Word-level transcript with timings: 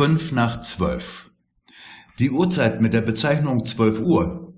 Fünf 0.00 0.32
nach 0.32 0.62
zwölf. 0.62 1.30
Die 2.18 2.30
Uhrzeit 2.30 2.80
mit 2.80 2.94
der 2.94 3.02
Bezeichnung 3.02 3.66
zwölf 3.66 4.00
Uhr 4.00 4.54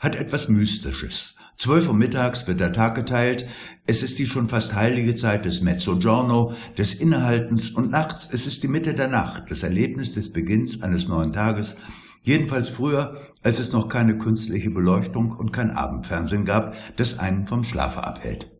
hat 0.00 0.14
etwas 0.14 0.48
Mystisches. 0.48 1.34
Zwölf 1.58 1.88
Uhr 1.88 1.94
mittags 1.94 2.48
wird 2.48 2.60
der 2.60 2.72
Tag 2.72 2.94
geteilt, 2.94 3.46
es 3.86 4.02
ist 4.02 4.18
die 4.18 4.26
schon 4.26 4.48
fast 4.48 4.74
heilige 4.74 5.14
Zeit 5.14 5.44
des 5.44 5.60
Mezzogiorno, 5.60 6.54
des 6.78 6.94
Innehaltens 6.94 7.72
und 7.72 7.90
nachts, 7.90 8.30
es 8.32 8.46
ist 8.46 8.62
die 8.62 8.68
Mitte 8.68 8.94
der 8.94 9.08
Nacht, 9.08 9.50
das 9.50 9.62
Erlebnis 9.64 10.14
des 10.14 10.32
Beginns 10.32 10.82
eines 10.82 11.08
neuen 11.08 11.34
Tages, 11.34 11.76
jedenfalls 12.22 12.70
früher, 12.70 13.18
als 13.42 13.58
es 13.58 13.74
noch 13.74 13.90
keine 13.90 14.16
künstliche 14.16 14.70
Beleuchtung 14.70 15.30
und 15.32 15.52
kein 15.52 15.72
Abendfernsehen 15.72 16.46
gab, 16.46 16.74
das 16.96 17.18
einen 17.18 17.44
vom 17.44 17.64
Schlafe 17.64 18.02
abhält. 18.02 18.55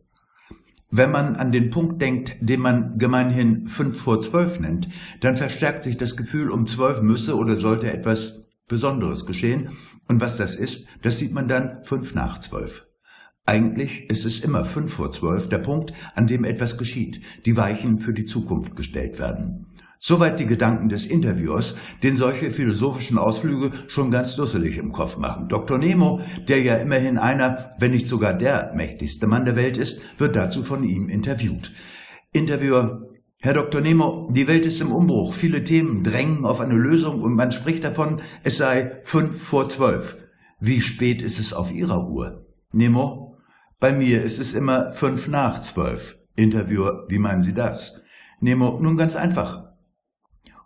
Wenn 0.89 1.11
man 1.11 1.35
an 1.35 1.51
den 1.51 1.69
Punkt 1.69 2.01
denkt, 2.01 2.37
den 2.39 2.61
man 2.61 2.97
gemeinhin 2.97 3.67
fünf 3.67 4.01
vor 4.01 4.21
zwölf 4.21 4.59
nennt, 4.59 4.87
dann 5.19 5.35
verstärkt 5.35 5.83
sich 5.83 5.97
das 5.97 6.15
Gefühl, 6.15 6.49
um 6.49 6.65
zwölf 6.65 7.01
müsse 7.01 7.35
oder 7.35 7.57
sollte 7.57 7.91
etwas 7.91 8.45
Besonderes 8.67 9.25
geschehen. 9.25 9.69
Und 10.07 10.21
was 10.21 10.37
das 10.37 10.55
ist, 10.55 10.87
das 11.01 11.19
sieht 11.19 11.33
man 11.33 11.47
dann 11.49 11.83
fünf 11.83 12.15
nach 12.15 12.37
zwölf. 12.37 12.87
Eigentlich 13.45 14.09
ist 14.09 14.25
es 14.25 14.39
immer 14.39 14.65
fünf 14.65 14.93
vor 14.93 15.11
zwölf 15.11 15.47
der 15.47 15.59
Punkt, 15.59 15.93
an 16.15 16.27
dem 16.27 16.43
etwas 16.43 16.77
geschieht, 16.77 17.21
die 17.45 17.55
Weichen 17.57 17.97
für 17.97 18.13
die 18.13 18.25
Zukunft 18.25 18.75
gestellt 18.75 19.19
werden. 19.19 19.67
Soweit 19.99 20.39
die 20.39 20.45
Gedanken 20.45 20.89
des 20.89 21.07
Interviewers, 21.07 21.75
den 22.03 22.15
solche 22.15 22.51
philosophischen 22.51 23.17
Ausflüge 23.17 23.71
schon 23.87 24.11
ganz 24.11 24.35
dusselig 24.35 24.77
im 24.77 24.91
Kopf 24.91 25.17
machen. 25.17 25.47
Dr. 25.47 25.79
Nemo, 25.79 26.21
der 26.47 26.61
ja 26.61 26.75
immerhin 26.75 27.17
einer, 27.17 27.71
wenn 27.79 27.91
nicht 27.91 28.07
sogar 28.07 28.33
der 28.35 28.73
mächtigste 28.75 29.25
Mann 29.25 29.45
der 29.45 29.55
Welt 29.55 29.77
ist, 29.77 30.01
wird 30.19 30.35
dazu 30.35 30.63
von 30.63 30.83
ihm 30.83 31.09
interviewt. 31.09 31.73
Interviewer, 32.31 33.07
Herr 33.39 33.53
Dr. 33.53 33.81
Nemo, 33.81 34.29
die 34.31 34.47
Welt 34.47 34.65
ist 34.65 34.81
im 34.81 34.91
Umbruch. 34.91 35.33
Viele 35.33 35.63
Themen 35.63 36.03
drängen 36.03 36.45
auf 36.45 36.59
eine 36.59 36.75
Lösung 36.75 37.21
und 37.21 37.35
man 37.35 37.51
spricht 37.51 37.83
davon, 37.83 38.21
es 38.43 38.57
sei 38.57 38.99
fünf 39.03 39.41
vor 39.41 39.67
zwölf. 39.69 40.17
Wie 40.59 40.81
spät 40.81 41.21
ist 41.21 41.39
es 41.39 41.53
auf 41.53 41.71
Ihrer 41.71 42.07
Uhr? 42.07 42.43
Nemo, 42.71 43.37
bei 43.79 43.93
mir 43.93 44.23
ist 44.23 44.39
es 44.39 44.53
immer 44.53 44.91
fünf 44.91 45.27
nach 45.27 45.59
zwölf. 45.59 46.17
Interviewer, 46.35 47.05
wie 47.09 47.19
meinen 47.19 47.41
Sie 47.41 47.53
das? 47.53 48.01
Nemo, 48.39 48.79
nun 48.79 48.97
ganz 48.97 49.15
einfach. 49.15 49.66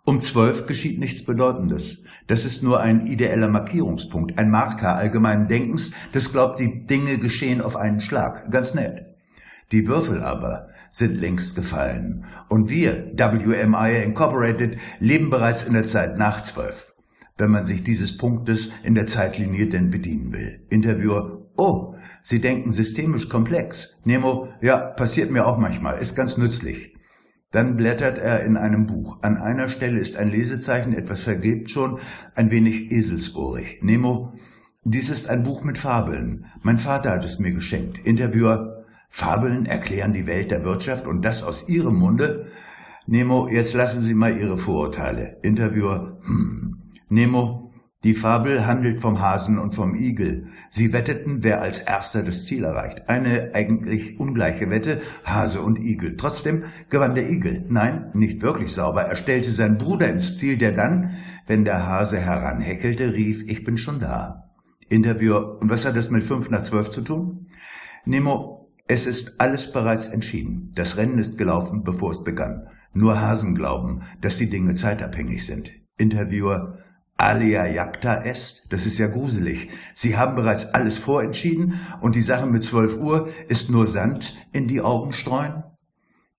Um 0.04 0.20
zwölf 0.20 0.66
geschieht 0.66 0.98
nichts 0.98 1.24
Bedeutendes. 1.24 1.98
Das 2.26 2.44
ist 2.44 2.62
nur 2.62 2.80
ein 2.80 3.06
ideeller 3.06 3.48
Markierungspunkt, 3.48 4.36
ein 4.36 4.50
Marker 4.50 4.96
allgemeinen 4.96 5.46
Denkens, 5.46 5.92
das 6.12 6.32
glaubt, 6.32 6.58
die 6.58 6.86
Dinge 6.86 7.18
geschehen 7.18 7.60
auf 7.60 7.76
einen 7.76 8.00
Schlag. 8.00 8.50
Ganz 8.50 8.74
nett. 8.74 9.06
Die 9.70 9.86
Würfel 9.86 10.20
aber 10.20 10.68
sind 10.90 11.20
längst 11.20 11.54
gefallen. 11.54 12.24
Und 12.48 12.68
wir, 12.68 13.12
WMI 13.16 14.02
Incorporated, 14.02 14.76
leben 14.98 15.30
bereits 15.30 15.62
in 15.62 15.72
der 15.72 15.86
Zeit 15.86 16.18
nach 16.18 16.40
zwölf. 16.40 16.94
Wenn 17.38 17.52
man 17.52 17.64
sich 17.64 17.84
dieses 17.84 18.16
Punktes 18.16 18.70
in 18.82 18.96
der 18.96 19.06
Zeitlinie 19.06 19.68
denn 19.68 19.90
bedienen 19.90 20.32
will. 20.32 20.66
Interviewer, 20.68 21.48
oh, 21.56 21.94
Sie 22.22 22.40
denken 22.40 22.72
systemisch 22.72 23.28
komplex. 23.28 23.96
Nemo, 24.04 24.48
ja, 24.60 24.78
passiert 24.78 25.30
mir 25.30 25.46
auch 25.46 25.58
manchmal, 25.58 25.98
ist 25.98 26.16
ganz 26.16 26.36
nützlich. 26.36 26.92
Dann 27.52 27.76
blättert 27.76 28.18
er 28.18 28.44
in 28.44 28.56
einem 28.56 28.86
Buch. 28.86 29.18
An 29.22 29.36
einer 29.36 29.68
Stelle 29.68 30.00
ist 30.00 30.16
ein 30.16 30.30
Lesezeichen, 30.30 30.94
etwas 30.94 31.22
vergebt 31.22 31.70
schon, 31.70 31.98
ein 32.34 32.50
wenig 32.50 32.90
eselsohrig. 32.90 33.78
Nemo, 33.82 34.32
dies 34.84 35.10
ist 35.10 35.28
ein 35.28 35.44
Buch 35.44 35.62
mit 35.62 35.78
Fabeln. 35.78 36.46
Mein 36.62 36.78
Vater 36.78 37.10
hat 37.10 37.24
es 37.24 37.38
mir 37.38 37.52
geschenkt. 37.52 37.98
Interviewer, 37.98 38.84
Fabeln 39.10 39.66
erklären 39.66 40.14
die 40.14 40.26
Welt 40.26 40.50
der 40.50 40.64
Wirtschaft 40.64 41.06
und 41.06 41.24
das 41.24 41.42
aus 41.42 41.68
Ihrem 41.68 41.96
Munde? 41.96 42.46
Nemo, 43.06 43.46
jetzt 43.48 43.74
lassen 43.74 44.00
Sie 44.00 44.14
mal 44.14 44.36
Ihre 44.36 44.56
Vorurteile. 44.56 45.36
Interviewer, 45.42 46.18
hm. 46.24 46.78
Nemo, 47.10 47.71
die 48.04 48.14
Fabel 48.14 48.66
handelt 48.66 48.98
vom 48.98 49.20
Hasen 49.20 49.58
und 49.58 49.74
vom 49.74 49.94
Igel. 49.94 50.48
Sie 50.68 50.92
wetteten, 50.92 51.44
wer 51.44 51.62
als 51.62 51.78
erster 51.78 52.24
das 52.24 52.46
Ziel 52.46 52.64
erreicht. 52.64 53.08
Eine 53.08 53.50
eigentlich 53.54 54.18
ungleiche 54.18 54.70
Wette, 54.70 55.00
Hase 55.24 55.62
und 55.62 55.78
Igel. 55.78 56.16
Trotzdem 56.16 56.64
gewann 56.88 57.14
der 57.14 57.30
Igel. 57.30 57.64
Nein, 57.68 58.10
nicht 58.14 58.42
wirklich 58.42 58.72
sauber. 58.72 59.02
Er 59.02 59.14
stellte 59.14 59.52
seinen 59.52 59.78
Bruder 59.78 60.08
ins 60.08 60.36
Ziel, 60.36 60.58
der 60.58 60.72
dann, 60.72 61.12
wenn 61.46 61.64
der 61.64 61.86
Hase 61.86 62.18
heranheckelte, 62.18 63.14
rief, 63.14 63.44
ich 63.46 63.62
bin 63.62 63.78
schon 63.78 64.00
da. 64.00 64.50
Interviewer, 64.88 65.60
und 65.60 65.70
was 65.70 65.84
hat 65.84 65.96
das 65.96 66.10
mit 66.10 66.24
fünf 66.24 66.50
nach 66.50 66.62
zwölf 66.62 66.90
zu 66.90 67.02
tun? 67.02 67.46
Nemo, 68.04 68.68
es 68.88 69.06
ist 69.06 69.40
alles 69.40 69.70
bereits 69.70 70.08
entschieden. 70.08 70.72
Das 70.74 70.96
Rennen 70.96 71.18
ist 71.18 71.38
gelaufen, 71.38 71.84
bevor 71.84 72.10
es 72.10 72.24
begann. 72.24 72.66
Nur 72.92 73.20
Hasen 73.20 73.54
glauben, 73.54 74.02
dass 74.20 74.38
die 74.38 74.50
Dinge 74.50 74.74
zeitabhängig 74.74 75.46
sind. 75.46 75.72
Interviewer, 75.96 76.78
alia 77.22 77.66
jacta 77.66 78.16
est. 78.24 78.66
Das 78.70 78.86
ist 78.86 78.98
ja 78.98 79.06
gruselig. 79.06 79.68
Sie 79.94 80.16
haben 80.16 80.34
bereits 80.34 80.74
alles 80.74 80.98
vorentschieden 80.98 81.80
und 82.00 82.14
die 82.14 82.20
Sache 82.20 82.46
mit 82.46 82.62
12 82.62 82.98
Uhr 82.98 83.28
ist 83.48 83.70
nur 83.70 83.86
Sand 83.86 84.34
in 84.52 84.66
die 84.66 84.80
Augen 84.80 85.12
streuen? 85.12 85.62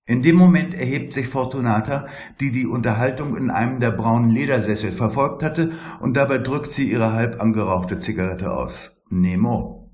In 0.06 0.20
dem 0.20 0.36
Moment 0.36 0.74
erhebt 0.74 1.14
sich 1.14 1.28
Fortunata, 1.28 2.04
die 2.38 2.50
die 2.50 2.66
Unterhaltung 2.66 3.38
in 3.38 3.50
einem 3.50 3.80
der 3.80 3.90
braunen 3.90 4.28
Ledersessel 4.28 4.92
verfolgt 4.92 5.42
hatte, 5.42 5.72
und 6.00 6.14
dabei 6.14 6.36
drückt 6.36 6.70
sie 6.70 6.90
ihre 6.90 7.14
halb 7.14 7.40
angerauchte 7.40 7.98
Zigarette 7.98 8.52
aus. 8.52 8.98
Nemo. 9.08 9.90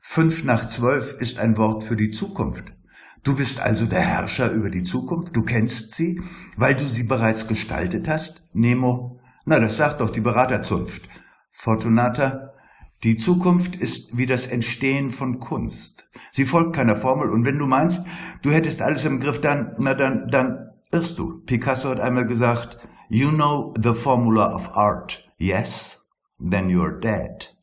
Fünf 0.00 0.44
nach 0.44 0.66
zwölf 0.66 1.14
ist 1.14 1.38
ein 1.38 1.56
Wort 1.56 1.82
für 1.82 1.96
die 1.96 2.10
Zukunft. 2.10 2.74
Du 3.22 3.36
bist 3.36 3.60
also 3.60 3.86
der 3.86 4.00
Herrscher 4.00 4.50
über 4.50 4.68
die 4.68 4.82
Zukunft, 4.82 5.34
du 5.34 5.42
kennst 5.44 5.92
sie, 5.92 6.20
weil 6.58 6.74
du 6.74 6.86
sie 6.86 7.04
bereits 7.04 7.46
gestaltet 7.46 8.08
hast? 8.08 8.42
Nemo. 8.52 9.21
Na, 9.44 9.58
das 9.58 9.76
sagt 9.76 10.00
doch 10.00 10.10
die 10.10 10.20
Beraterzunft. 10.20 11.08
Fortunata, 11.50 12.52
die 13.02 13.16
Zukunft 13.16 13.74
ist 13.74 14.16
wie 14.16 14.26
das 14.26 14.46
Entstehen 14.46 15.10
von 15.10 15.40
Kunst. 15.40 16.08
Sie 16.30 16.44
folgt 16.44 16.76
keiner 16.76 16.94
Formel 16.94 17.30
und 17.30 17.44
wenn 17.44 17.58
du 17.58 17.66
meinst, 17.66 18.06
du 18.42 18.50
hättest 18.50 18.80
alles 18.80 19.04
im 19.04 19.18
Griff, 19.18 19.40
dann, 19.40 19.74
na 19.78 19.94
dann, 19.94 20.28
dann 20.28 20.70
irrst 20.92 21.18
du. 21.18 21.42
Picasso 21.44 21.88
hat 21.88 21.98
einmal 21.98 22.26
gesagt, 22.26 22.78
you 23.08 23.30
know 23.30 23.74
the 23.82 23.92
formula 23.92 24.54
of 24.54 24.70
art. 24.76 25.28
Yes? 25.36 26.06
Then 26.38 26.68
you're 26.68 26.98
dead. 27.00 27.56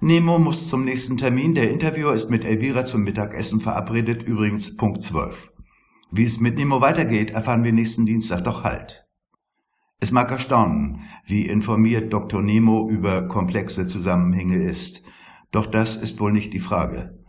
Nemo 0.00 0.38
muss 0.38 0.68
zum 0.68 0.84
nächsten 0.84 1.16
Termin. 1.16 1.54
Der 1.54 1.70
Interviewer 1.70 2.12
ist 2.12 2.28
mit 2.28 2.44
Elvira 2.44 2.84
zum 2.84 3.04
Mittagessen 3.04 3.60
verabredet, 3.60 4.24
übrigens 4.24 4.76
Punkt 4.76 5.02
12. 5.02 5.52
Wie 6.10 6.24
es 6.24 6.40
mit 6.40 6.58
Nemo 6.58 6.80
weitergeht, 6.80 7.30
erfahren 7.30 7.62
wir 7.64 7.72
nächsten 7.72 8.04
Dienstag. 8.04 8.42
Doch 8.44 8.64
halt. 8.64 9.03
Es 10.04 10.12
mag 10.12 10.30
erstaunen, 10.30 11.00
wie 11.24 11.46
informiert 11.46 12.12
Dr. 12.12 12.42
Nemo 12.42 12.90
über 12.90 13.26
komplexe 13.26 13.86
Zusammenhänge 13.86 14.62
ist. 14.62 15.02
Doch 15.50 15.64
das 15.64 15.96
ist 15.96 16.20
wohl 16.20 16.30
nicht 16.30 16.52
die 16.52 16.60
Frage. 16.60 17.24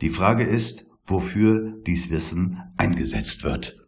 Die 0.00 0.10
Frage 0.10 0.44
ist, 0.44 0.86
wofür 1.04 1.74
dies 1.88 2.08
Wissen 2.12 2.60
eingesetzt 2.76 3.42
wird. 3.42 3.79